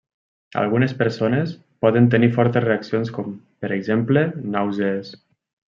[0.61, 1.51] Algunes persones
[1.87, 3.31] poden tenir fortes reaccions com,
[3.65, 5.17] per exemple, nàusees.